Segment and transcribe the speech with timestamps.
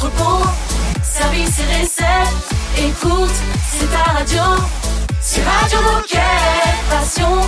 [0.00, 0.46] entrepôt,
[1.02, 2.48] service et recettes.
[2.78, 3.34] Écoute,
[3.70, 4.42] c'est ta radio.
[5.20, 6.20] C'est Radio Moquette.
[6.88, 7.40] Passion,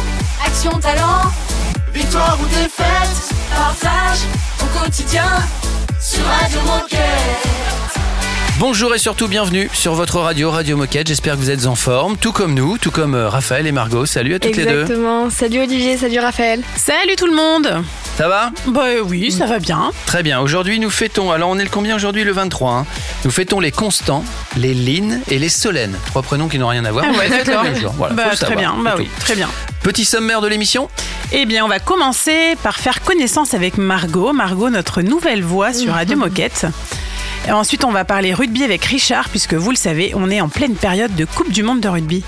[0.44, 1.22] action, talent.
[1.94, 4.18] Victoire ou défaite, partage
[4.60, 5.24] au quotidien
[5.98, 6.98] sur Radio Moquette.
[8.58, 11.08] Bonjour et surtout bienvenue sur votre radio, Radio Moquette.
[11.08, 14.04] J'espère que vous êtes en forme, tout comme nous, tout comme euh, Raphaël et Margot.
[14.04, 14.82] Salut à toutes les deux.
[14.82, 15.30] Exactement.
[15.30, 16.62] Salut Olivier, salut Raphaël.
[16.76, 17.82] Salut tout le monde
[18.22, 19.90] Ça va Bah oui, ça va bien.
[20.06, 20.38] Très bien.
[20.38, 21.32] Aujourd'hui, nous fêtons.
[21.32, 22.22] Alors, on est le combien aujourd'hui?
[22.22, 22.70] Le 23.
[22.72, 22.86] hein.
[23.24, 24.24] Nous fêtons les Constants,
[24.56, 25.96] les Lynn et les Solène.
[26.06, 27.04] Trois prénoms qui n'ont rien à voir.
[27.04, 27.64] Ah d'accord.
[27.96, 29.48] Voilà, Bah, très bien, bah oui, très bien.
[29.82, 30.88] Petit sommaire de l'émission
[31.32, 34.32] Eh bien, on va commencer par faire connaissance avec Margot.
[34.32, 36.66] Margot, notre nouvelle voix sur Radio Moquette.
[37.48, 40.48] Et ensuite, on va parler rugby avec Richard, puisque vous le savez, on est en
[40.48, 42.22] pleine période de Coupe du Monde de rugby.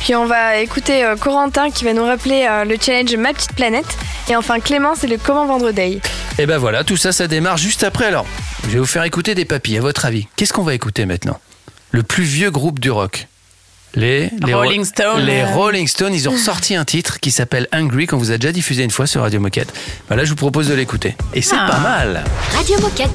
[0.00, 3.54] Puis on va écouter euh, Corentin qui va nous rappeler euh, le challenge Ma petite
[3.54, 3.86] planète.
[4.28, 6.00] Et enfin Clément, c'est le Comment vendre Day.
[6.38, 8.04] Et ben voilà, tout ça, ça démarre juste après.
[8.04, 8.26] Alors,
[8.64, 9.78] je vais vous faire écouter des papilles.
[9.78, 11.40] À votre avis, qu'est-ce qu'on va écouter maintenant?
[11.90, 13.26] Le plus vieux groupe du rock
[13.94, 15.20] les, les Rolling Ro- Stones.
[15.24, 18.52] Les Rolling Stones, ils ont ressorti un titre qui s'appelle Hungry, qu'on vous a déjà
[18.52, 19.72] diffusé une fois sur Radio Moquette.
[20.10, 21.16] Ben là, je vous propose de l'écouter.
[21.32, 21.68] Et c'est Ah.
[21.70, 22.22] pas mal.
[22.54, 23.08] Radio Moquette.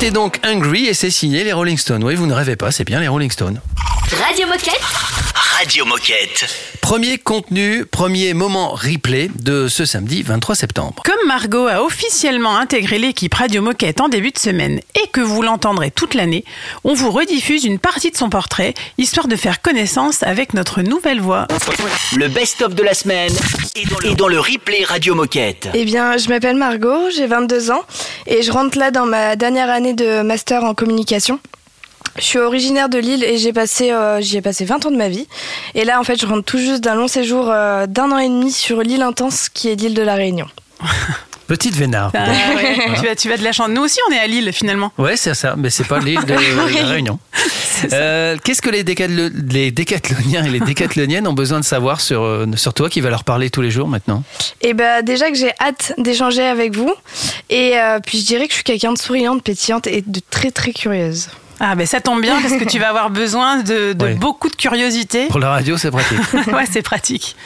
[0.00, 2.04] C'était donc Hungry et c'est signé les Rolling Stones.
[2.04, 3.60] Oui, vous ne rêvez pas, c'est bien les Rolling Stones.
[4.12, 5.07] Radio Moquette.
[5.58, 6.46] Radio Moquette.
[6.80, 11.02] Premier contenu, premier moment replay de ce samedi 23 septembre.
[11.04, 15.42] Comme Margot a officiellement intégré l'équipe Radio Moquette en début de semaine et que vous
[15.42, 16.44] l'entendrez toute l'année,
[16.84, 21.20] on vous rediffuse une partie de son portrait, histoire de faire connaissance avec notre nouvelle
[21.20, 21.48] voix.
[22.16, 23.32] Le best-of de la semaine
[23.74, 25.70] est dans le, est dans le replay Radio Moquette.
[25.74, 27.82] Eh bien, je m'appelle Margot, j'ai 22 ans
[28.28, 31.40] et je rentre là dans ma dernière année de master en communication.
[32.18, 34.96] Je suis originaire de Lille et j'ai passé, euh, j'y ai passé 20 ans de
[34.96, 35.26] ma vie.
[35.74, 38.28] Et là, en fait, je rentre tout juste d'un long séjour euh, d'un an et
[38.28, 40.46] demi sur l'île intense qui est l'île de la Réunion.
[41.46, 42.10] Petite Vénard.
[42.12, 42.26] Ah
[42.56, 43.70] ouais, tu, as, tu as de la chance.
[43.70, 44.92] Nous aussi, on est à Lille finalement.
[44.98, 47.18] Ouais, c'est ça, mais c'est pas l'île de la Réunion.
[47.92, 52.74] Euh, Qu'est-ce que les, les décathloniens et les décathloniennes ont besoin de savoir sur, sur
[52.74, 54.24] toi qui va leur parler tous les jours maintenant?
[54.62, 56.92] Et ben déjà que j'ai hâte d'échanger avec vous.
[57.50, 60.50] Et euh, puis je dirais que je suis quelqu'un de souriante, pétillante et de très
[60.50, 61.28] très curieuse.
[61.60, 65.26] Ah ben ça tombe bien parce que tu vas avoir besoin de, beaucoup de curiosité.
[65.26, 66.18] Pour la radio, c'est pratique.
[66.52, 67.36] ouais, c'est pratique.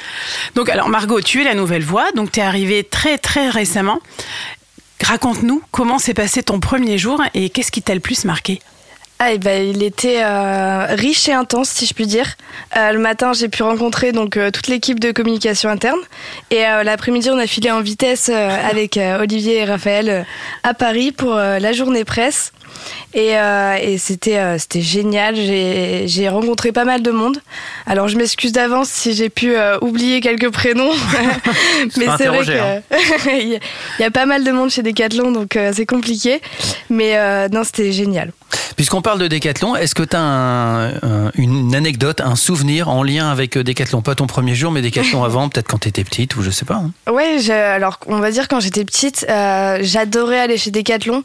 [0.55, 4.01] Donc, alors, Margot, tu es la nouvelle voix, donc tu es arrivée très, très récemment.
[5.03, 8.61] Raconte-nous comment s'est passé ton premier jour et qu'est-ce qui t'a le plus marqué?
[9.25, 12.27] Ah, et ben, il était euh, riche et intense, si je puis dire.
[12.77, 16.01] Euh, le matin, j'ai pu rencontrer donc euh, toute l'équipe de communication interne.
[16.51, 20.23] Et euh, l'après-midi, on a filé en vitesse euh, avec euh, Olivier et Raphaël euh,
[20.65, 22.53] à Paris pour euh, la journée presse.
[23.15, 25.35] Et, euh, et c'était euh, c'était génial.
[25.37, 27.39] J'ai rencontré pas mal de monde.
[27.87, 30.93] Alors je m'excuse d'avance si j'ai pu euh, oublier quelques prénoms,
[31.97, 32.83] mais c'est vrai interrogé, hein.
[34.01, 36.41] y a- pas mal de monde chez Decathlon, donc c'est compliqué.
[36.91, 37.17] Mais
[37.51, 38.33] non, c'était génial.
[38.77, 40.91] Puisqu'on parle de Décathlon, est-ce que tu as
[41.37, 45.49] une anecdote, un souvenir en lien avec Décathlon Pas ton premier jour, mais Décathlon avant,
[45.49, 46.75] peut-être quand tu étais petite ou je sais pas.
[46.77, 46.91] hein.
[47.11, 51.23] Ouais, je- alors on va dire quand j'étais petite, j'adorais aller chez Decathlon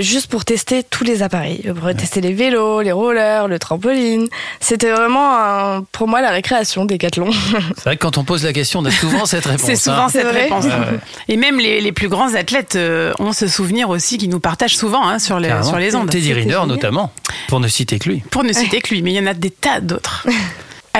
[0.00, 4.28] juste pour tester tous les appareils, pour tester les vélos, les rollers, le trampoline.
[4.58, 7.30] C'était vraiment un- pour moi la récréation Decathlon.
[7.76, 9.66] C'est vrai que quand on pose la question, on a souvent cette réponse.
[9.66, 10.08] C'est souvent hein.
[10.08, 10.64] Cette vrai réponse.
[10.64, 10.98] Ouais, ouais.
[11.28, 14.76] Et même les, les plus grands athlètes euh, ont ce souvenir aussi qui nous partagent
[14.76, 16.10] souvent hein, sur, les, sur les ondes.
[16.10, 17.12] Teddy Riner notamment,
[17.48, 18.22] pour ne citer que lui.
[18.30, 20.26] Pour ne citer que lui, mais il y en a des tas d'autres.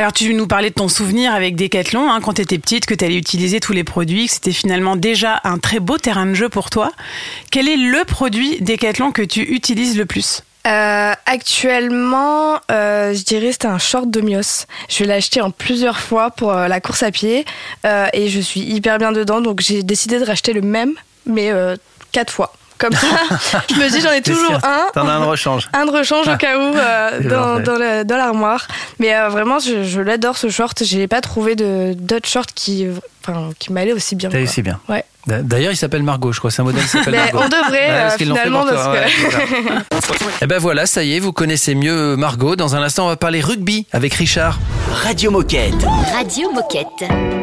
[0.01, 2.95] Alors, tu nous parlais de ton souvenir avec Decathlon, hein, quand tu étais petite, que
[2.95, 6.33] tu allais utiliser tous les produits, que c'était finalement déjà un très beau terrain de
[6.33, 6.91] jeu pour toi.
[7.51, 10.43] Quel est le produit Decathlon que tu utilises le plus?
[10.67, 14.65] Euh, actuellement, euh, je dirais c'était un short de Mios.
[14.89, 17.45] Je vais l'acheter en plusieurs fois pour euh, la course à pied
[17.85, 20.95] et je suis hyper bien dedans, donc j'ai décidé de racheter le même,
[21.27, 21.53] mais
[22.11, 22.55] quatre fois.
[22.81, 23.07] Comme ça,
[23.71, 24.87] je me dis j'en ai toujours un.
[24.95, 25.69] T'en as un rechange.
[25.75, 28.67] Un de rechange au cas où euh, dans, dans l'armoire.
[28.99, 30.83] Mais euh, vraiment, je, je l'adore ce short.
[30.83, 32.87] J'ai pas trouvé de- d'autres shorts qui,
[33.23, 34.31] enfin, qui m'allaient aussi bien.
[34.31, 34.81] T'as réussi bien.
[34.89, 35.05] Ouais.
[35.27, 36.51] D'ailleurs, il s'appelle Margot, je crois.
[36.51, 37.41] C'est un modèle qui s'appelle Margot.
[37.45, 39.39] on devrait Ouais, parce euh, fait finalement parce que ça.
[40.43, 42.57] Eh ben voilà, ça y est, vous connaissez mieux Margot.
[42.57, 44.59] Dans un instant, on va parler rugby avec Richard.
[45.05, 45.75] Radio Moquette.
[46.15, 47.40] Radio Moquette.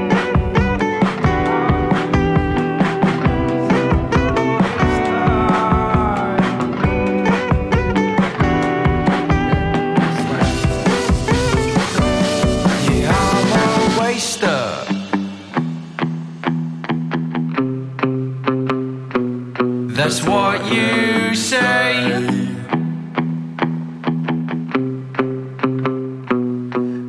[20.09, 22.13] That's what you say.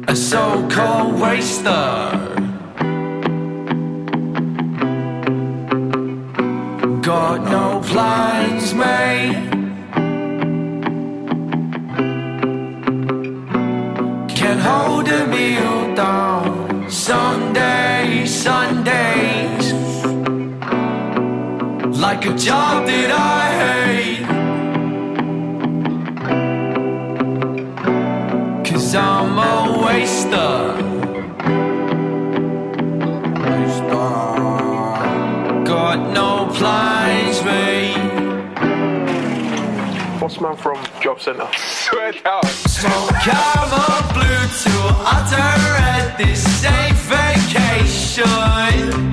[0.08, 1.76] A so-called waster.
[7.00, 9.48] Got no plans made.
[14.28, 16.90] Can't hold a meal down.
[16.90, 19.17] Sundays, Sundays.
[21.98, 24.24] Like a job that I hate.
[28.64, 30.78] Cause I'm a waster.
[35.64, 37.96] Got no plans made.
[40.20, 41.48] Bossman from Job Centre.
[41.56, 42.44] Swear down.
[42.44, 44.74] Smoke camera blue to
[45.16, 45.52] utter
[45.82, 49.07] at this safe vacation.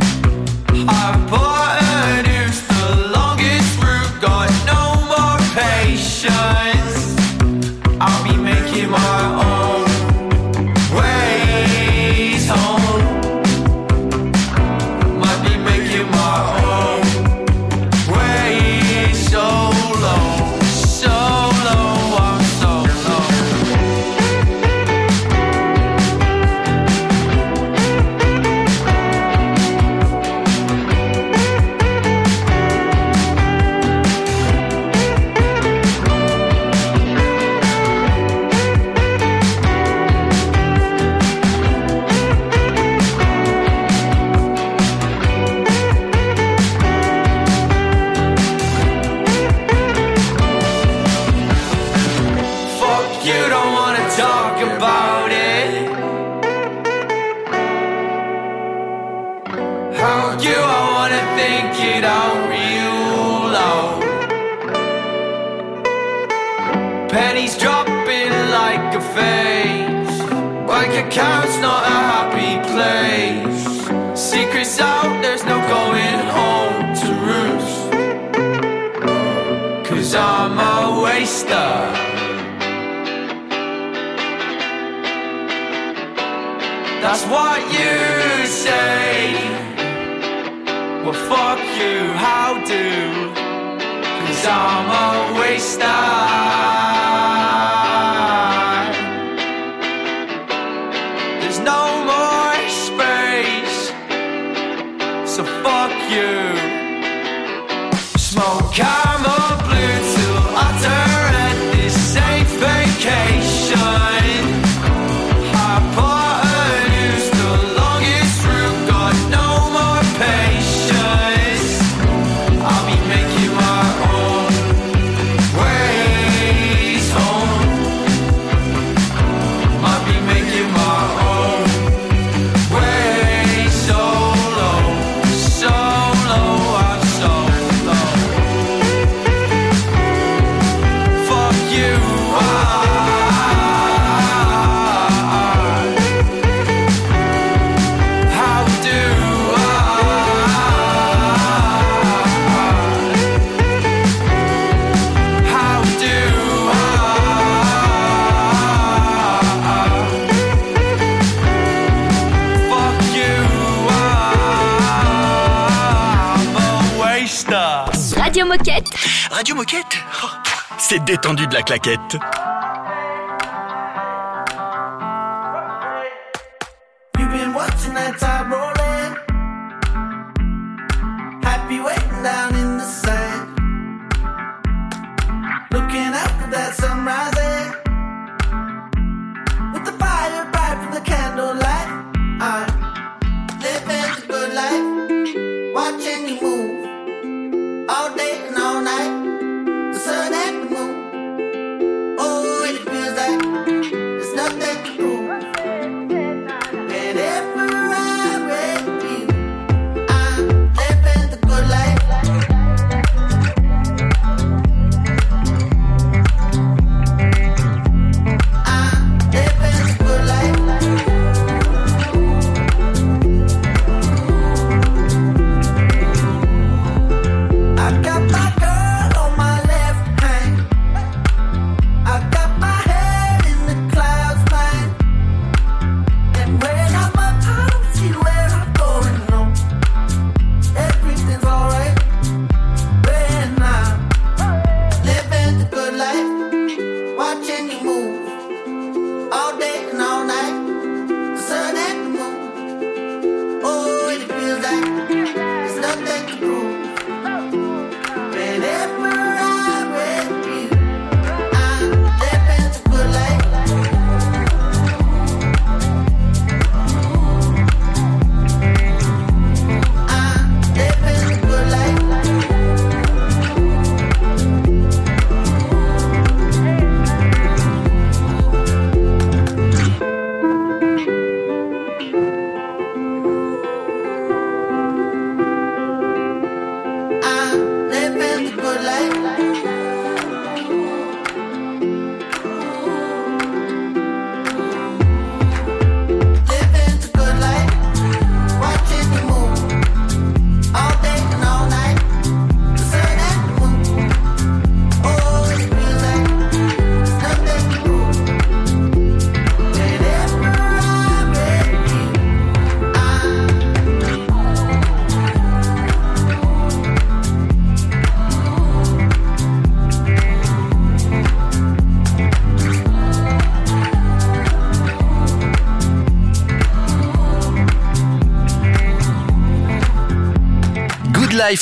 [171.65, 172.44] claquette.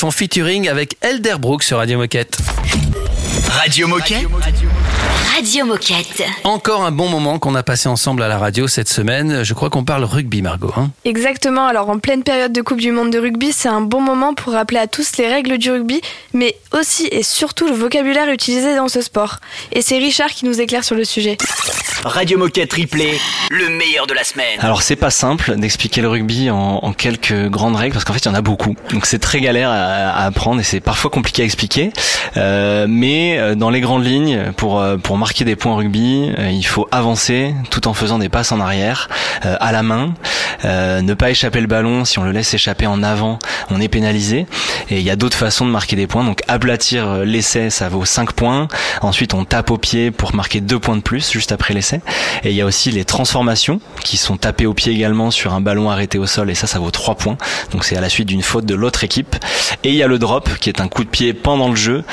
[0.02, 2.38] En featuring avec Elderbrook sur Radio Radio Moquette.
[3.50, 4.28] Radio Moquette.
[5.44, 6.24] Radio Moquette.
[6.46, 9.44] Encore un bon moment qu'on a passé ensemble à la radio cette semaine.
[9.44, 10.72] Je crois qu'on parle rugby, Margot.
[10.78, 10.90] hein.
[11.04, 14.34] Exactement, alors en pleine période de Coupe du Monde de rugby, c'est un bon moment
[14.34, 16.00] pour rappeler à tous les règles du rugby,
[16.32, 19.40] mais aussi et surtout le vocabulaire utilisé dans ce sport.
[19.74, 21.38] Et c'est Richard qui nous éclaire sur le sujet.
[22.06, 23.18] Radio Moquette Replay,
[23.52, 24.60] le meilleur de la semaine.
[24.62, 28.20] Alors c'est pas simple d'expliquer le rugby en, en quelques grandes règles parce qu'en fait
[28.20, 28.76] il y en a beaucoup.
[28.92, 29.76] Donc c'est très galère à,
[30.10, 31.92] à apprendre et c'est parfois compliqué à expliquer.
[32.38, 36.52] Euh, mais euh, dans les grandes lignes, pour euh, pour marquer des points rugby, euh,
[36.52, 39.10] il faut avancer tout en faisant des passes en arrière,
[39.46, 40.14] euh, à la main,
[40.64, 42.06] euh, ne pas échapper le ballon.
[42.06, 43.40] Si on le laisse échapper en avant,
[43.72, 44.46] on est pénalisé.
[44.90, 46.24] Et il y a d'autres façons de marquer des points.
[46.24, 48.68] Donc aplatir l'essai, ça vaut 5 points.
[49.02, 52.02] Ensuite on tape au pied pour marquer 2 points de plus juste après l'essai.
[52.44, 55.62] Et il y a aussi les transformations qui sont tapées au pied également sur un
[55.62, 57.38] ballon arrêté au sol et ça, ça vaut 3 points.
[57.72, 59.36] Donc c'est à la suite d'une faute de l'autre équipe.
[59.84, 62.04] Et il y a le drop qui est un coup de pied pendant le jeu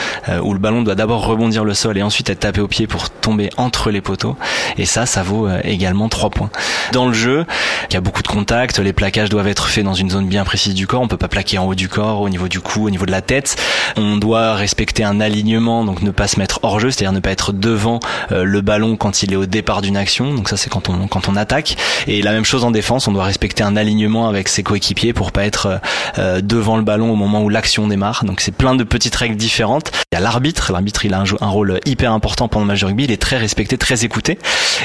[0.43, 3.10] où le ballon doit d'abord rebondir le sol et ensuite être tapé au pied pour
[3.21, 4.37] tomber entre les poteaux.
[4.79, 6.51] Et ça, ça vaut euh, également 3 points.
[6.93, 7.45] Dans le jeu,
[7.91, 8.79] il y a beaucoup de contacts.
[8.79, 11.03] Les plaquages doivent être faits dans une zone bien précise du corps.
[11.03, 13.11] On peut pas plaquer en haut du corps, au niveau du cou, au niveau de
[13.11, 13.57] la tête.
[13.97, 17.31] On doit respecter un alignement, donc ne pas se mettre hors jeu, c'est-à-dire ne pas
[17.31, 18.01] être devant
[18.33, 20.33] euh, le ballon quand il est au départ d'une action.
[20.33, 21.77] Donc ça, c'est quand on quand on attaque.
[22.07, 25.33] Et la même chose en défense, on doit respecter un alignement avec ses coéquipiers pour
[25.33, 25.81] pas être
[26.19, 28.25] euh, devant le ballon au moment où l'action démarre.
[28.25, 29.93] Donc c'est plein de petites règles différentes.
[30.13, 30.73] Il y a l'arbitre.
[30.73, 33.00] L'arbitre, il a un, un rôle hyper important pendant le match de rugby.
[33.05, 34.39] Il est très respecté, très écouté.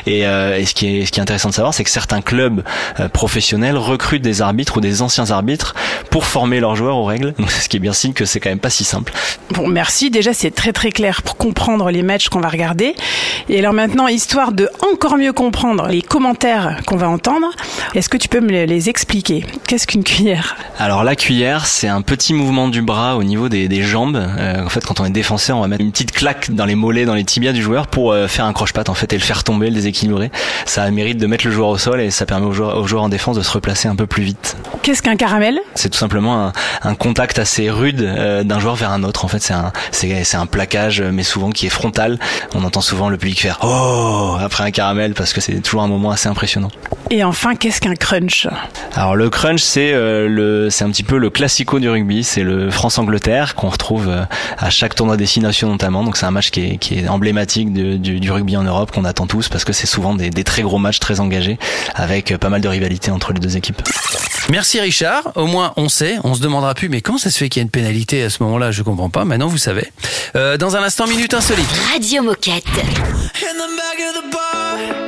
[0.06, 2.22] Et, euh, et ce qui est ce qui est intéressant de savoir, c'est que certains
[2.22, 2.64] clubs
[3.00, 5.76] euh, professionnels recrutent des arbitres ou des anciens arbitres
[6.10, 7.34] pour former leurs joueurs aux règles.
[7.38, 9.14] Donc ce qui est bien signe que c'est quand même pas si simple.
[9.52, 10.10] Bon, merci.
[10.10, 12.96] Déjà, c'est très très clair pour comprendre les matchs qu'on va regarder.
[13.50, 17.48] Et alors maintenant, histoire de encore mieux comprendre les commentaires qu'on va entendre,
[17.94, 19.46] est-ce que tu peux me les expliquer?
[19.68, 20.56] Qu'est-ce qu'une cuillère?
[20.80, 24.16] Alors la cuillère, c'est un petit mouvement du bras au niveau des, des jambes.
[24.16, 26.76] Euh, en fait, quand on est défenseur, on va mettre une petite claque dans les
[26.76, 29.24] mollets, dans les tibias du joueur pour euh, faire un croche-patte en fait et le
[29.24, 30.32] faire tomber, le déséquilibrer.
[30.66, 32.88] Ça a mérite de mettre le joueur au sol et ça permet aux joueurs, aux
[32.88, 34.58] joueurs en défense de se replacer un peu plus vite.
[34.82, 35.60] Qu'est-ce qu'un caramel?
[35.76, 36.54] C'est tout simplement un,
[36.84, 39.26] un contact assez rude euh, d'un joueur vers un autre.
[39.26, 42.20] En fait, c'est un, c'est, c'est un plaquage, euh, mais souvent qui est frontal.
[42.54, 45.88] On entend souvent le public faire oh après un caramel parce que c'est toujours un
[45.88, 46.70] moment assez impressionnant.
[47.12, 48.48] Et enfin, qu'est-ce qu'un crunch?
[48.96, 52.24] Alors le crunch, c'est euh, le, c'est un petit peu le classico du rugby.
[52.24, 54.24] C'est le France-Angleterre qu'on retrouve euh,
[54.58, 56.04] à chaque tournoi destination notamment.
[56.04, 58.92] Donc c'est un match qui est, qui est emblématique de- du, du rugby en Europe
[58.92, 61.60] qu'on attend tous parce que c'est souvent des, des très gros matchs très engagés
[61.94, 63.82] avec euh, pas mal de rivalité entre les deux équipes.
[64.50, 65.32] Merci Richard.
[65.36, 66.16] Au moins on sait.
[66.24, 66.90] On se demandera plus.
[66.90, 68.72] Mais comment ça se fait qu'il y a une pénalité à ce moment-là?
[68.72, 69.26] Je comprends pas.
[69.26, 69.92] Maintenant vous savez.
[70.36, 71.68] Euh, dans un instant, minute insolite.
[71.94, 72.66] Radio Moquette.
[72.68, 75.05] In the back of the bar,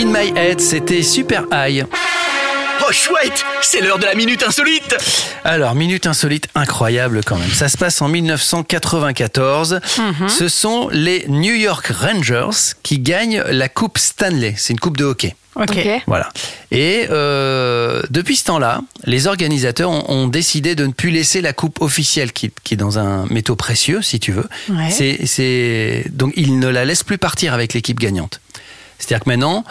[0.00, 1.84] In My Head, c'était Super High.
[2.88, 4.96] Oh chouette, c'est l'heure de la minute insolite.
[5.44, 7.50] Alors, minute insolite incroyable quand même.
[7.50, 9.80] Ça se passe en 1994.
[10.26, 14.54] Ce sont les New York Rangers qui gagnent la Coupe Stanley.
[14.56, 15.36] C'est une coupe de hockey.
[15.54, 15.76] Ok.
[16.06, 16.30] Voilà.
[16.70, 21.52] Et euh, depuis ce temps-là, les organisateurs ont, ont décidé de ne plus laisser la
[21.52, 24.48] coupe officielle, qui, qui est dans un métaux précieux, si tu veux.
[24.70, 24.88] Ouais.
[24.90, 28.40] C'est, c'est, donc ils ne la laissent plus partir avec l'équipe gagnante.
[29.00, 29.64] C'est-à-dire que maintenant,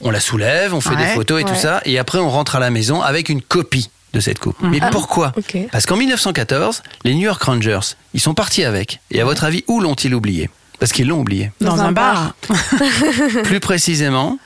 [0.00, 0.96] on la soulève, on fait Ouais.
[0.96, 3.90] des photos et tout ça, et après on rentre à la maison avec une copie
[4.12, 4.56] de cette coupe.
[4.62, 5.32] Mais Ah, pourquoi.
[5.72, 7.80] Parce qu'en 1914, les New York Rangers,
[8.14, 9.00] ils sont partis avec.
[9.10, 10.48] Et à votre avis, où l'ont-ils oublié?
[10.78, 11.50] Parce qu'ils l'ont oublié.
[11.60, 12.34] Dans, un bar.
[13.44, 14.38] Plus précisément,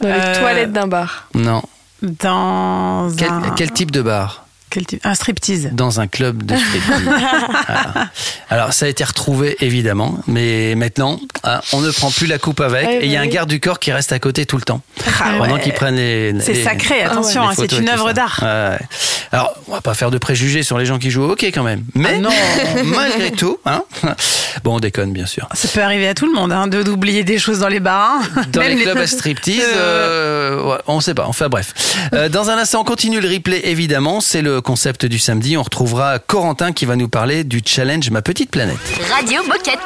[0.00, 1.28] Dans les Euh, toilettes d'un bar.
[1.34, 1.62] non.
[2.02, 3.40] Dans Quel, un...
[3.56, 4.45] quel type de bar?
[4.76, 5.70] Quel type Un striptease.
[5.72, 7.02] dans un club de striptease.
[7.06, 8.08] Voilà.
[8.50, 12.60] Alors ça a été retrouvé évidemment, mais maintenant hein, on ne prend plus la coupe
[12.60, 14.56] avec Ouais, et il y a un garde du corps qui reste à côté tout
[14.56, 15.60] le temps Ah pendant ouais.
[15.60, 16.34] qu'ils prennent les.
[16.40, 18.38] C'est les- sacré, attention, les hein, c'est une œuvre d'art.
[18.42, 18.78] Ouais.
[19.32, 21.62] Alors on va pas faire de préjugés sur les gens qui jouent au hockey quand
[21.62, 22.30] même, mais Ah non.
[22.84, 23.82] malgré tout, hein,
[24.62, 25.48] bon on déconne bien sûr.
[25.54, 28.20] Ça peut arriver à tout le monde hein, de d'oublier des choses dans les bars.
[28.36, 28.42] hein.
[28.52, 31.24] Dans Même les clubs à striptease, euh, ouais, on sait pas.
[31.26, 31.72] Enfin bref.
[32.12, 34.20] Euh, dans un instant, on continue le replay évidemment.
[34.20, 35.56] C'est le concept du samedi.
[35.56, 38.76] On retrouvera Corentin qui va nous parler du challenge Ma Petite Planète.
[39.14, 39.78] Radio Moquette.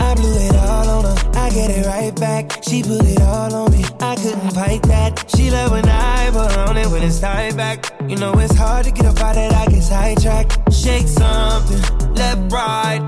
[0.00, 1.14] I blew it all on her.
[1.36, 2.58] I get it right back.
[2.68, 3.84] She put it all on me.
[4.00, 5.24] I couldn't fight that.
[5.36, 7.92] She love when I put on it when it's tied back.
[8.08, 10.72] You know it's hard to get up out that I get sidetracked.
[10.72, 11.80] Shake something,
[12.14, 13.00] left, right,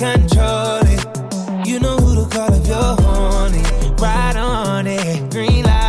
[0.00, 1.68] control it.
[1.68, 3.62] You know who to call if you're horny.
[4.00, 5.79] Ride on it, green light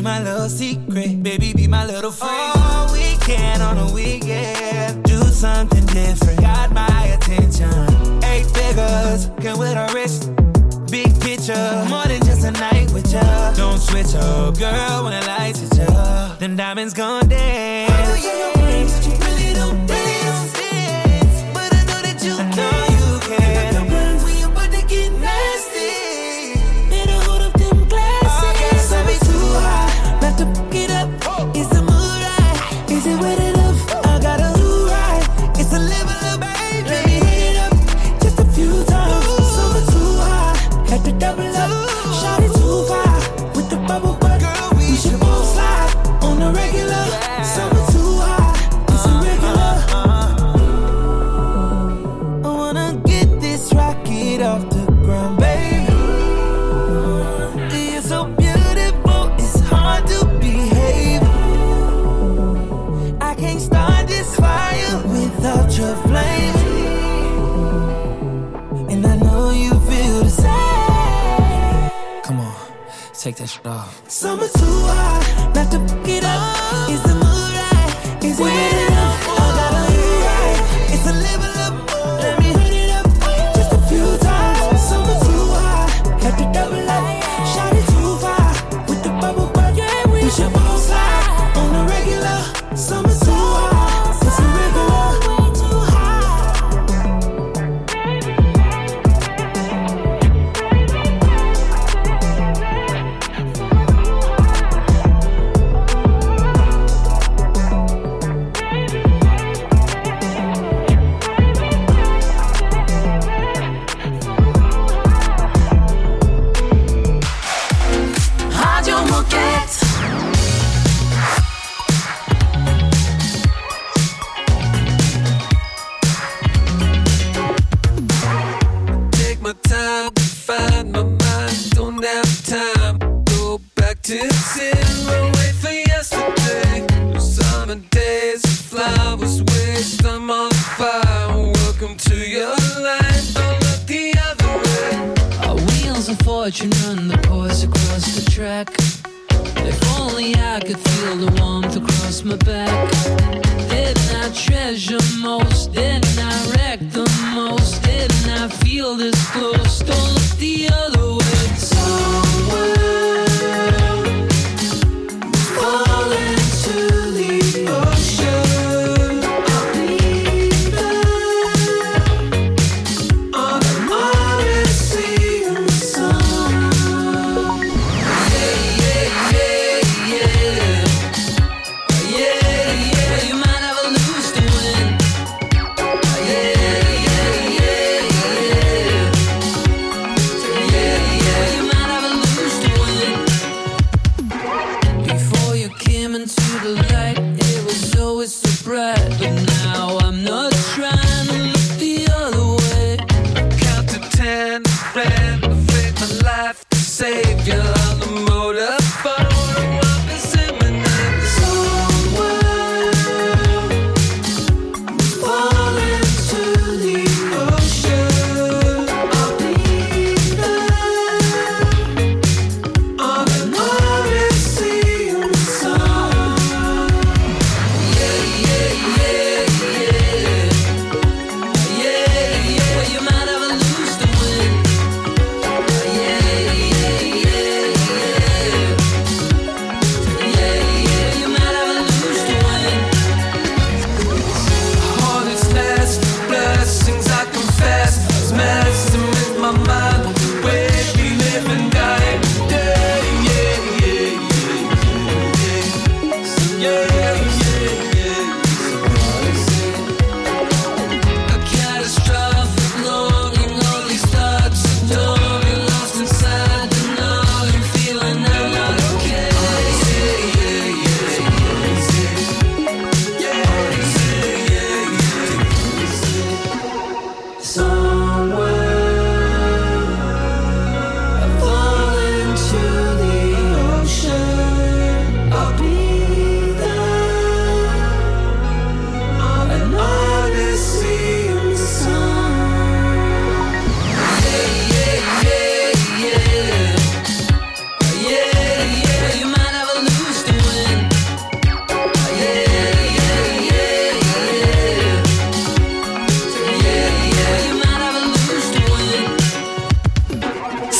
[0.00, 1.22] be my little secret.
[1.22, 2.52] Baby, be my little friend.
[2.56, 6.40] All weekend on a weekend, do something different.
[6.40, 8.24] Got my attention.
[8.24, 10.30] Eight figures, can with a wrist.
[10.90, 13.52] Big picture, more than just a night with ya.
[13.54, 16.34] Don't switch up, girl, when the lights hit ya.
[16.38, 17.92] then diamonds gone dance.
[17.92, 18.59] Oh, yeah.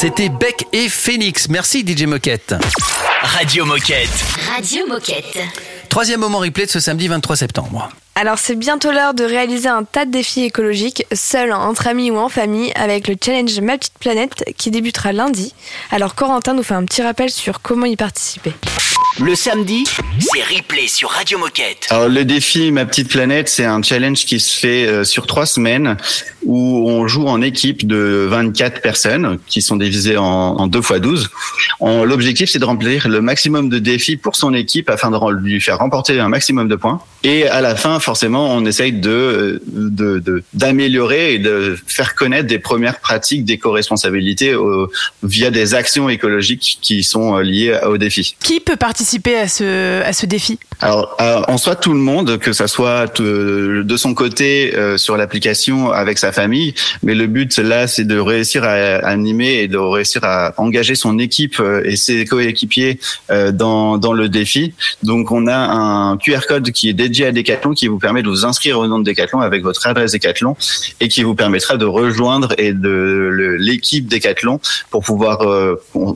[0.00, 1.50] C'était Beck et Phoenix.
[1.50, 2.54] Merci DJ Moquette.
[3.20, 4.08] Radio Moquette.
[4.50, 5.38] Radio Moquette.
[5.90, 7.90] Troisième moment replay de ce samedi 23 septembre.
[8.14, 12.16] Alors c'est bientôt l'heure de réaliser un tas de défis écologiques, seul, entre amis ou
[12.16, 15.54] en famille, avec le challenge Ma Petite Planète qui débutera lundi.
[15.90, 18.54] Alors Corentin nous fait un petit rappel sur comment y participer.
[19.22, 19.84] Le samedi,
[20.18, 21.86] c'est replay sur Radio Moquette.
[21.90, 25.44] Alors le défi Ma Petite Planète, c'est un challenge qui se fait euh, sur trois
[25.44, 25.98] semaines
[26.42, 31.00] où on joue en équipe de 24 personnes qui sont divisées en, en 2 fois
[31.00, 31.28] 12.
[31.80, 35.60] On- L'objectif, c'est de remplir le maximum de défis pour son équipe afin de lui
[35.60, 37.02] faire remporter un maximum de points.
[37.22, 42.46] Et à la fin, forcément, on essaye de de- de- d'améliorer et de faire connaître
[42.46, 44.54] des premières pratiques d'éco-responsabilité
[45.22, 48.34] via des actions écologiques qui sont euh, liées au défi.
[48.42, 49.48] Qui peut participer à
[50.12, 54.14] ce, défi Alors, euh, en soi, tout le monde, que ça soit euh, de son
[54.14, 58.70] côté euh, sur l'application avec sa famille, mais le but là, c'est de réussir à,
[59.06, 63.00] animer et de réussir à engager son équipe et ses coéquipiers
[63.52, 64.74] dans dans le défi.
[65.02, 68.28] Donc, on a un QR code qui est dédié à Decathlon qui vous permet de
[68.28, 70.56] vous inscrire au nom de Decathlon avec votre adresse Decathlon
[71.00, 75.40] et qui vous permettra de rejoindre et de l'équipe Decathlon pour pouvoir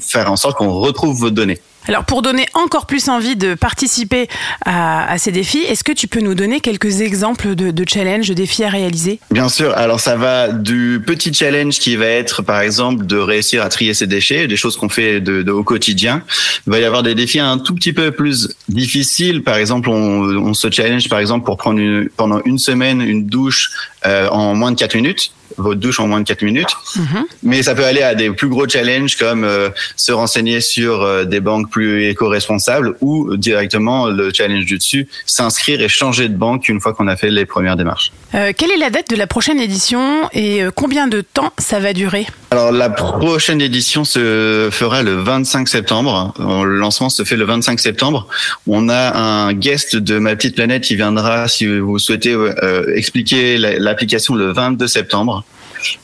[0.00, 1.60] faire en sorte qu'on retrouve vos données.
[1.86, 4.28] Alors pour donner encore plus envie de participer
[4.64, 8.64] à, ces défis, est-ce que tu peux nous donner quelques exemples de, challenges, de défis
[8.64, 9.20] à réaliser?
[9.30, 9.72] Bien sûr.
[9.76, 13.92] Alors ça va du petit challenge qui va être par exemple de réussir à trier
[13.92, 16.22] ses déchets, des choses qu'on fait de, au quotidien.
[16.66, 19.42] Il va y avoir des défis un tout petit peu plus difficiles.
[19.42, 21.80] Par exemple, on, se challenge par exemple pour prendre
[22.16, 23.70] pendant une semaine une douche
[24.06, 25.32] euh, en moins de 4 minutes.
[25.56, 26.70] Votre douche en moins de 4 minutes.
[27.42, 31.24] Mais ça peut aller à des plus gros challenges comme euh, se renseigner sur euh,
[31.24, 36.68] des banques plus éco-responsables ou directement le challenge du dessus, s'inscrire et changer de banque
[36.68, 38.12] une fois qu'on a fait les premières démarches.
[38.34, 41.92] Euh, Quelle est la date de la prochaine édition et combien de temps ça va
[41.92, 42.26] durer?
[42.50, 46.34] Alors la prochaine édition se fera le 25 septembre.
[46.38, 48.28] Le lancement se fait le 25 septembre.
[48.66, 52.36] On a un guest de ma petite planète qui viendra, si vous souhaitez,
[52.94, 55.43] expliquer la- l'application le 22 septembre.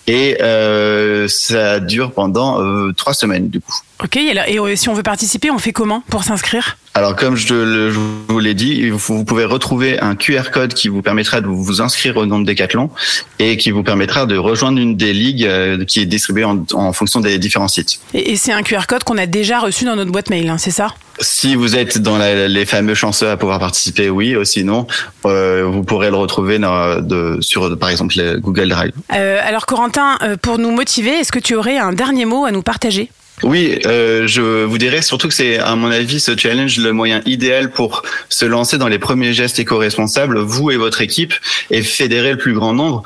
[0.07, 3.77] Et euh, ça dure pendant euh, trois semaines du coup.
[4.03, 6.79] Ok, et, euh, si on veut participer, on fait comment pour s'inscrire?
[6.95, 10.89] Alors, comme je, le- je vous l'ai dit, vous, pouvez retrouver un QR code qui
[10.89, 12.91] vous permettra de vous inscrire au nom de Decathlon
[13.39, 16.93] et qui vous permettra de rejoindre une des ligues euh, qui est distribuée en, en
[16.93, 18.01] fonction des différents sites.
[18.15, 20.59] Et, et c'est un QR code qu'on a déjà reçu dans notre boîte mail, hein,
[20.59, 20.95] c'est ça?
[21.21, 24.35] Si vous êtes dans la- les fameux chanceux à pouvoir participer, oui.
[24.35, 24.87] Ou sinon,
[25.27, 28.93] euh, vous pourrez le retrouver dans- de, sur, par exemple, Google Drive.
[29.13, 32.63] Euh, Alors Corentin, pour nous motiver, est-ce que tu aurais un dernier mot à nous
[32.63, 33.11] partager?
[33.43, 37.23] Oui, euh, je vous dirais surtout que c'est, à mon avis, ce challenge le moyen
[37.27, 41.35] idéal pour se lancer dans les premiers gestes éco-responsables, vous et votre équipe,
[41.71, 43.03] et fédérer le plus grand nombre.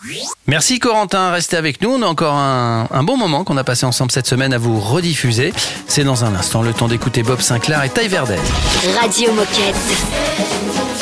[0.47, 1.91] Merci Corentin, restez avec nous.
[1.91, 4.81] On a encore un, un bon moment qu'on a passé ensemble cette semaine à vous
[4.81, 5.53] rediffuser.
[5.87, 8.41] C'est dans un instant le temps d'écouter Bob Sinclair et Ty Verdel.
[9.01, 10.94] Radio Moquette.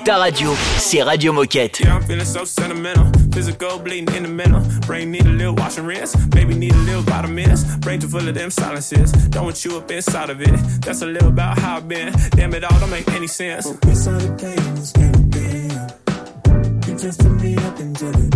[0.00, 1.80] C'est ta radio, c'est Radio Moquette.
[1.80, 3.06] Yeah, I'm feeling so sentimental.
[3.32, 4.62] Physical bleeding in the mental.
[4.86, 6.14] Brain need a little wash and rinse.
[6.30, 7.64] Baby need a little vitamins.
[7.78, 9.12] Brain too full of them silences.
[9.30, 10.56] Don't want you up inside of it.
[10.82, 12.12] That's a little about how I've been.
[12.30, 13.66] Damn it all don't make any sense.
[13.84, 16.88] We saw the pain was getting big.
[16.88, 18.29] You just took me up until the end.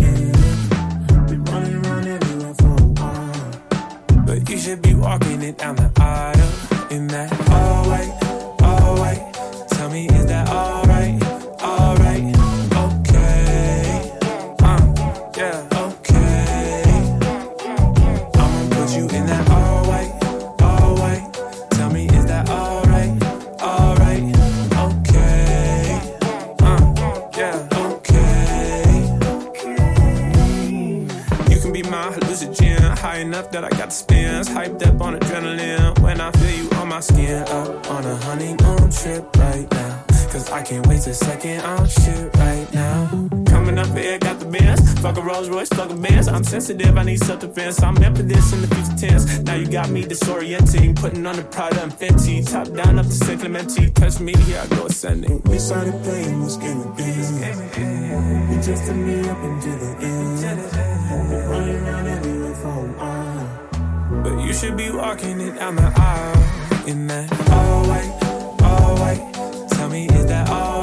[46.45, 47.83] I'm sensitive, I need self-defense.
[47.83, 49.39] I'm meant for this in the future tense.
[49.45, 53.13] Now you got me disorienting, putting on the Prada and Fenty, top down up to
[53.13, 53.89] San Clemente.
[53.93, 55.41] Touch me, here I go ascending.
[55.45, 57.07] We the pain was getting big.
[58.51, 60.45] You just took me up until the end.
[61.49, 64.23] Running around everywhere a while.
[64.23, 69.69] But you should be walking it down the aisle in that all white, all white.
[69.71, 70.74] Tell me, is that alright?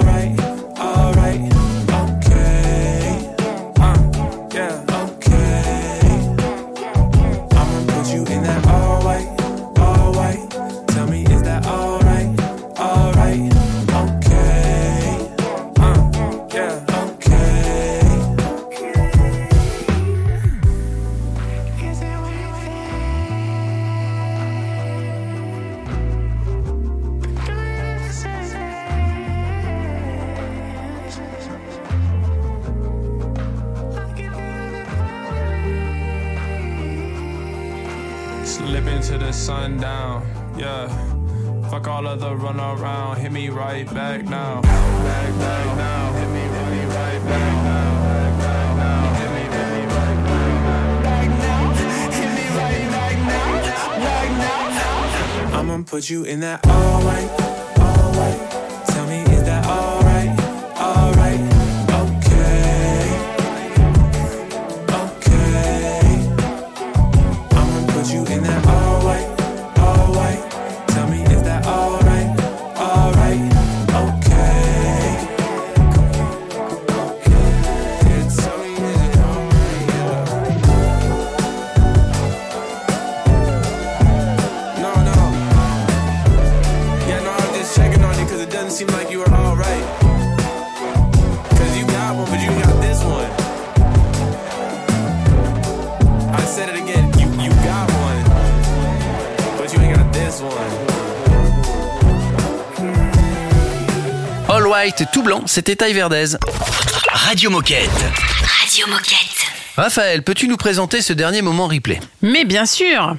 [56.10, 56.81] You in that
[104.82, 106.38] White, tout blanc, c'était Taille Verdez.
[107.12, 107.88] Radio Moquette.
[108.62, 109.41] Radio Moquette.
[109.82, 112.00] Raphaël, peux-tu nous présenter ce dernier moment replay?
[112.22, 113.16] Mais bien sûr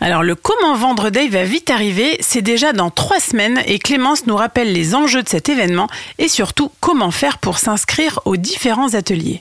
[0.00, 4.24] Alors le Comment vendre Day va vite arriver, c'est déjà dans trois semaines et Clémence
[4.28, 5.88] nous rappelle les enjeux de cet événement
[6.20, 9.40] et surtout comment faire pour s'inscrire aux différents ateliers.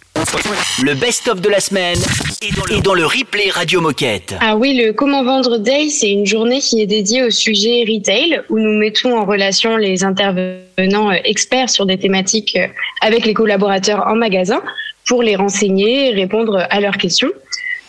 [0.81, 1.99] Le best-of de la semaine
[2.41, 4.33] est dans, le, est dans le replay Radio Moquette.
[4.41, 8.41] Ah oui, le Comment Vendre Day, c'est une journée qui est dédiée au sujet retail,
[8.49, 12.65] où nous mettons en relation les intervenants euh, experts sur des thématiques euh,
[13.01, 14.63] avec les collaborateurs en magasin
[15.07, 17.31] pour les renseigner et répondre à leurs questions.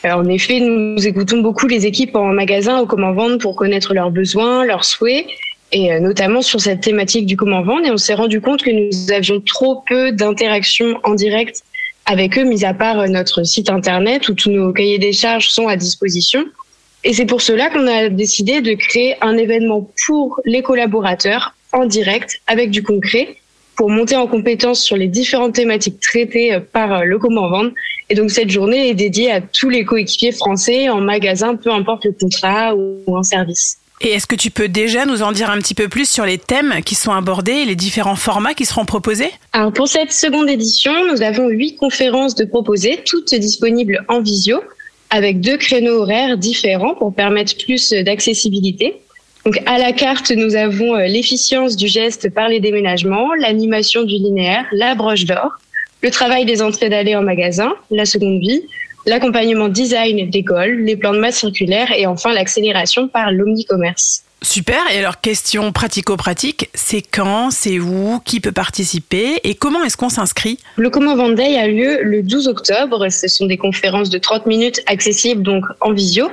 [0.05, 3.95] Euh, En effet, nous écoutons beaucoup les équipes en magasin au Comment Vendre pour connaître
[3.95, 5.27] leurs besoins, leurs souhaits,
[5.73, 7.87] et euh, notamment sur cette thématique du Comment Vendre.
[7.87, 11.63] Et on s'est rendu compte que nous avions trop peu d'interactions en direct
[12.07, 15.49] avec eux, mis à part euh, notre site internet où tous nos cahiers des charges
[15.49, 16.45] sont à disposition.
[17.03, 21.85] Et c'est pour cela qu'on a décidé de créer un événement pour les collaborateurs en
[21.85, 23.37] direct avec du concret
[23.77, 27.73] pour monter en compétence sur les différentes thématiques traitées euh, par euh, le comment vendre.
[28.11, 32.05] Et donc cette journée est dédiée à tous les coéquipiers français en magasin, peu importe
[32.05, 33.79] le contrat ou en service.
[34.01, 36.37] Et est-ce que tu peux déjà nous en dire un petit peu plus sur les
[36.37, 39.31] thèmes qui sont abordés et les différents formats qui seront proposés?
[39.53, 44.61] Alors pour cette seconde édition, nous avons huit conférences de proposées, toutes disponibles en visio,
[45.11, 48.97] avec deux créneaux horaires différents pour permettre plus d'accessibilité.
[49.45, 54.15] Donc à la carte, nous avons euh, l'efficience du geste par les déménagements, l'animation du
[54.15, 55.59] linéaire, la broche d'or,
[56.03, 58.63] le travail des entrées d'allées en magasin, la seconde vie,
[59.07, 64.23] l'accompagnement design d'école, les plans de masse circulaire et enfin l'accélération par l'omnicommerce.
[64.41, 64.79] Super.
[64.93, 70.11] Et alors, question pratico-pratique, c'est quand, c'est où, qui peut participer et comment est-ce qu'on
[70.11, 70.59] s'inscrit?
[70.77, 73.09] Le Comment Vent Day a lieu le 12 octobre.
[73.09, 76.29] Ce sont des conférences de 30 minutes accessibles donc en visio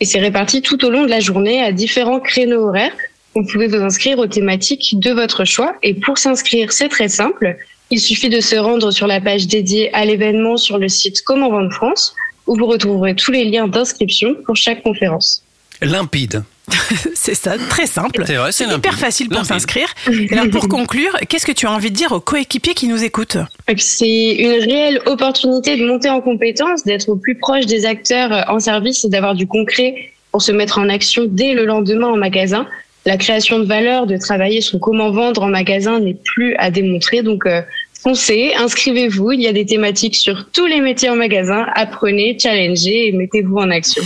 [0.00, 2.96] et c'est réparti tout au long de la journée à différents créneaux horaires.
[3.34, 7.56] Vous pouvez vous inscrire aux thématiques de votre choix et pour s'inscrire, c'est très simple.
[7.90, 11.50] Il suffit de se rendre sur la page dédiée à l'événement sur le site Comment
[11.50, 12.14] Vendre France
[12.46, 15.42] où vous retrouverez tous les liens d'inscription pour chaque conférence.
[15.82, 16.44] Limpide.
[17.14, 18.24] c'est ça, très simple.
[18.26, 18.92] C'est vrai, c'est hyper limpide.
[18.92, 19.88] facile pour s'inscrire.
[20.10, 23.04] Et alors, pour conclure, qu'est-ce que tu as envie de dire aux coéquipiers qui nous
[23.04, 23.38] écoutent?
[23.76, 28.58] C'est une réelle opportunité de monter en compétence, d'être au plus proche des acteurs en
[28.58, 32.66] service et d'avoir du concret pour se mettre en action dès le lendemain en magasin.
[33.04, 37.22] La création de valeur, de travailler sur comment vendre en magasin n'est plus à démontrer.
[37.22, 37.62] Donc, euh,
[38.06, 39.32] foncez, inscrivez-vous.
[39.32, 41.66] Il y a des thématiques sur tous les métiers en magasin.
[41.74, 44.00] Apprenez, challengez et mettez-vous en action.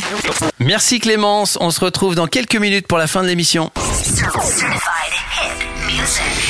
[0.58, 1.58] Merci Clémence.
[1.60, 3.70] On se retrouve dans quelques minutes pour la fin de l'émission.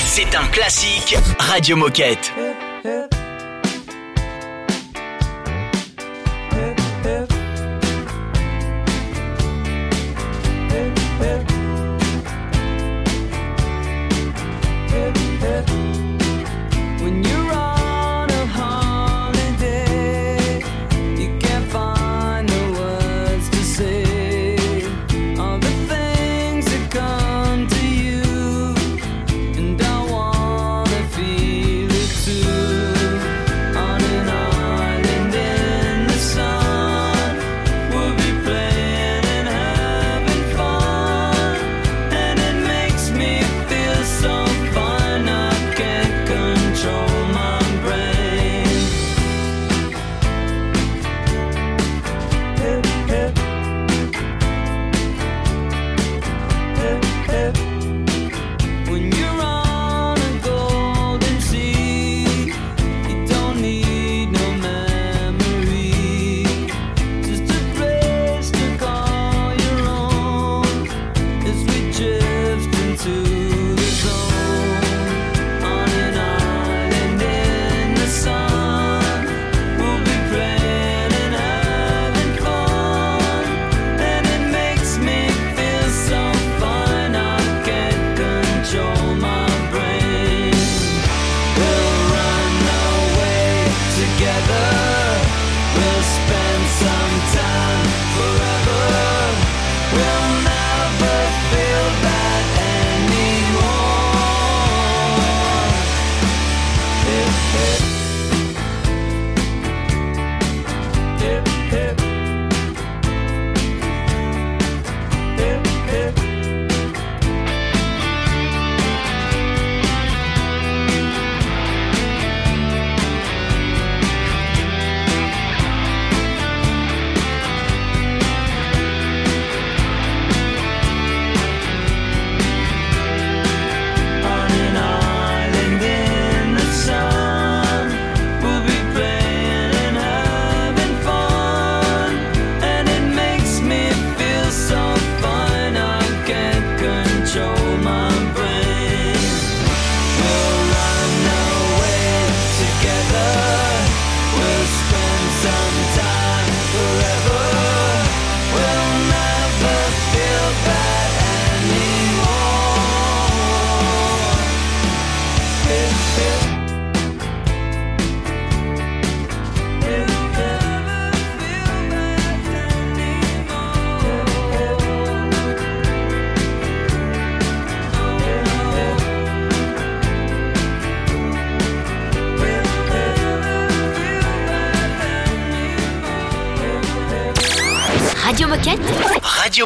[0.07, 2.33] C'est un classique Radio Moquette.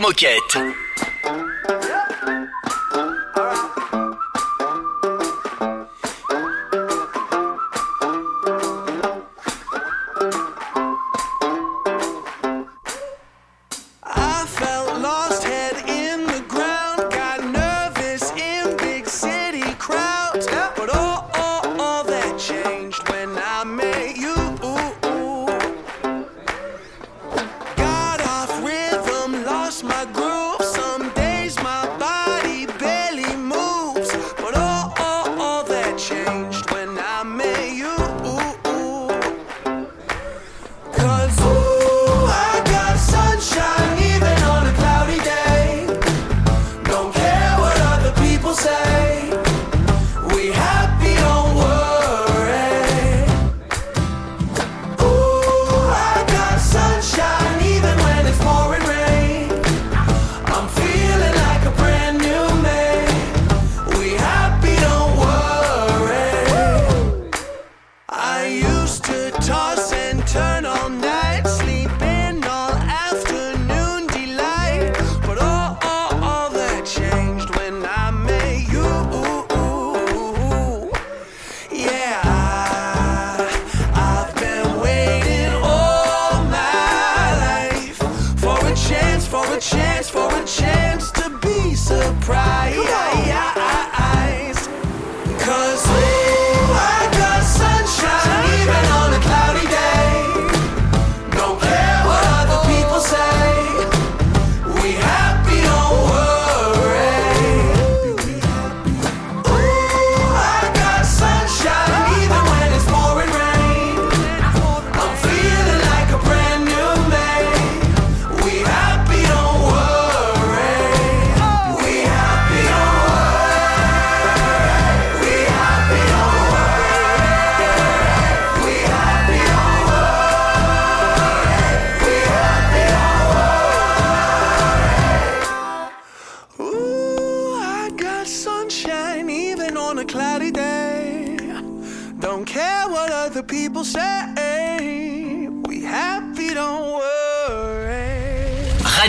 [0.05, 0.84] Moquette.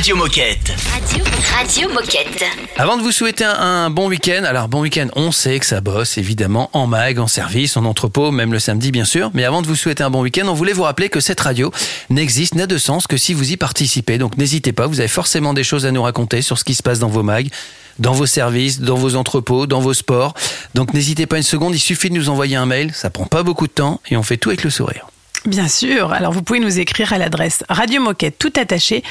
[0.05, 0.71] Radio Moquette.
[0.93, 2.45] Radio, Radio Moquette.
[2.77, 5.81] Avant de vous souhaiter un, un bon week-end, alors bon week-end, on sait que ça
[5.81, 9.31] bosse évidemment en mag, en service, en entrepôt, même le samedi bien sûr.
[9.33, 11.71] Mais avant de vous souhaiter un bon week-end, on voulait vous rappeler que cette radio
[12.11, 14.19] n'existe, n'a de sens que si vous y participez.
[14.19, 16.83] Donc n'hésitez pas, vous avez forcément des choses à nous raconter sur ce qui se
[16.83, 17.49] passe dans vos mags
[17.97, 20.35] dans vos services, dans vos entrepôts, dans vos sports.
[20.75, 23.41] Donc n'hésitez pas une seconde, il suffit de nous envoyer un mail, ça prend pas
[23.41, 25.07] beaucoup de temps et on fait tout avec le sourire.
[25.45, 26.11] Bien sûr.
[26.11, 29.03] Alors, vous pouvez nous écrire à l'adresse radiomoquette tout attaché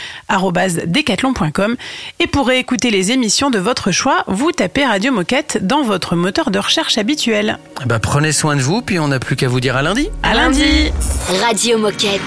[0.86, 1.76] decathlon.com.
[2.18, 6.50] Et pour réécouter les émissions de votre choix, vous tapez Radio Moquette dans votre moteur
[6.50, 7.58] de recherche habituel.
[7.82, 10.08] Eh ben, prenez soin de vous, puis on n'a plus qu'à vous dire à lundi.
[10.22, 10.92] À lundi.
[11.40, 12.20] Radio Moquette.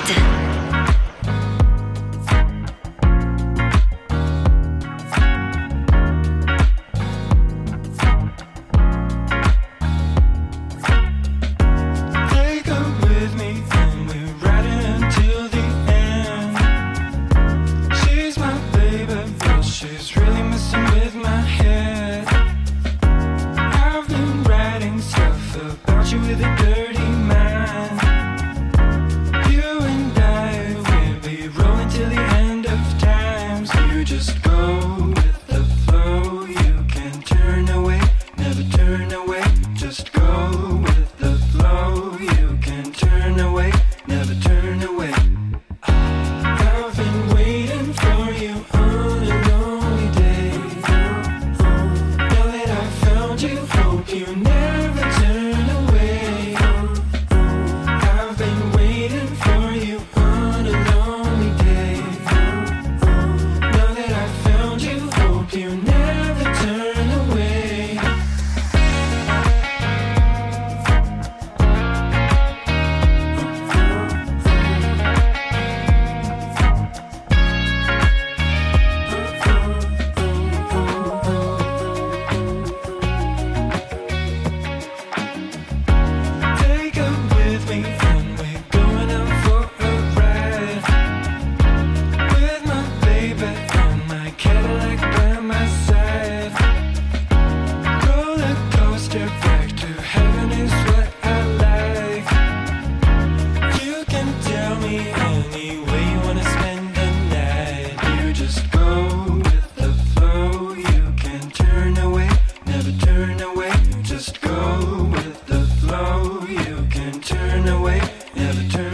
[118.36, 118.87] Never turn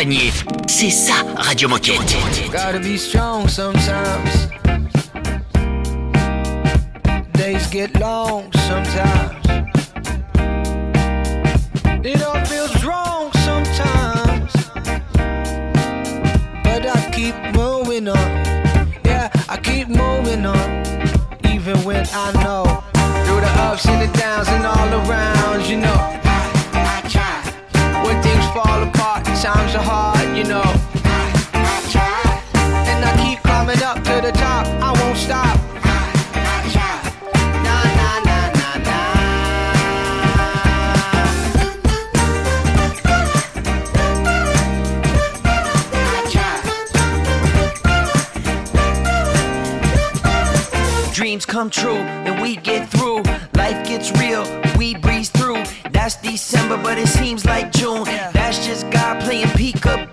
[0.00, 0.32] Accompagner.
[0.66, 2.16] C'est ça, Radio Moquette.
[2.50, 4.48] Gotta be strong sometimes.
[7.34, 9.36] Days get long sometimes.
[12.02, 14.50] It all feels wrong sometimes.
[16.64, 18.44] But I keep moving on.
[19.04, 20.82] Yeah, I keep moving on.
[21.52, 22.64] Even when I know.
[23.26, 26.19] Through the ups and the downs and all around, you know.
[29.40, 30.62] times are hard, you know.
[30.62, 32.42] I try,
[32.90, 34.66] and I keep climbing up to the top.
[34.66, 35.56] I won't stop.
[51.14, 53.22] Dreams come true, and we get through.
[53.54, 54.44] Life gets real,
[54.76, 55.09] we.
[56.00, 58.04] That's December, but it seems like June.
[58.32, 60.09] That's just God playing peekaboo.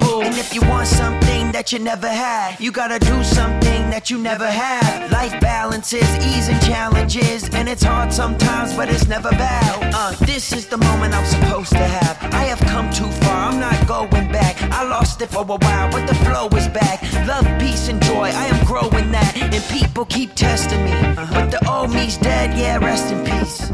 [0.48, 4.50] If you want something that you never had, you gotta do something that you never
[4.50, 5.12] have.
[5.12, 9.94] Life balances, ease and challenges, and it's hard sometimes, but it's never bad.
[9.94, 12.34] Uh, this is the moment I'm supposed to have.
[12.34, 14.56] I have come too far, I'm not going back.
[14.72, 17.04] I lost it for a while, but the flow is back.
[17.28, 19.36] Love, peace, and joy, I am growing that.
[19.36, 20.94] And people keep testing me.
[21.14, 23.70] But the old me's dead, yeah, rest in peace.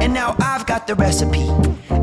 [0.00, 1.50] And now I've got the recipe.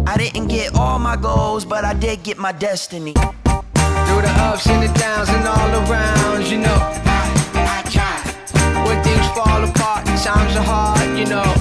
[0.06, 3.16] I didn't get all my goals, but I did get my destiny.
[4.08, 6.80] Through the ups and the downs and all around, you know.
[7.06, 7.24] I,
[7.56, 8.18] I try.
[8.86, 11.61] When things fall apart and times are hard, you know.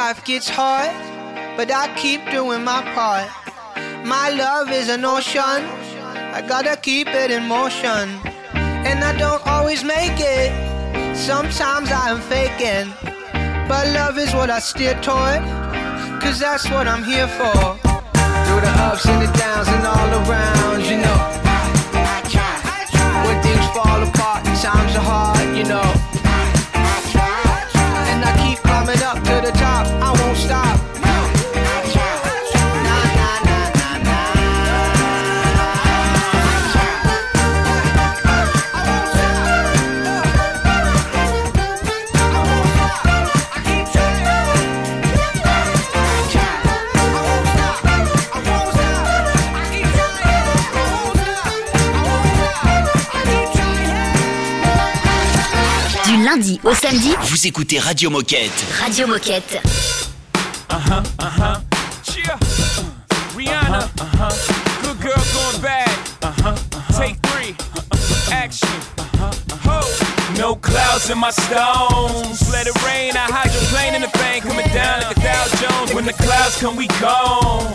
[0.00, 0.94] Life gets hard,
[1.58, 3.28] but I keep doing my part.
[4.06, 5.60] My love is an ocean,
[6.36, 8.08] I gotta keep it in motion.
[8.88, 10.50] And I don't always make it,
[11.14, 12.86] sometimes I am faking.
[13.68, 15.42] But love is what I steer toward,
[16.22, 17.60] cause that's what I'm here for.
[18.46, 21.20] Through the ups and the downs and all around, you know.
[23.26, 25.99] When things fall apart and times are hard, you know.
[56.30, 58.64] Lundi au samedi, Vous écoutez Radio Moquette.
[58.80, 59.60] Radio Moquette.
[60.70, 61.60] Uh-huh, uh-huh.
[62.04, 62.36] Cheer.
[62.38, 63.88] Uh, Rihanna.
[63.98, 64.30] Uh-huh.
[64.82, 65.90] Good girl going bad.
[66.22, 66.54] Uh-huh.
[66.96, 67.56] Take three.
[68.32, 68.68] Action.
[68.98, 69.32] Uh-huh.
[69.66, 69.80] Ho.
[70.38, 72.48] No clouds in my stones.
[72.52, 73.16] Let it rain.
[73.16, 74.44] I hydroplane in the bank.
[74.44, 75.94] Coming down like a Dow Jones.
[75.94, 77.74] When the clouds come, we gone.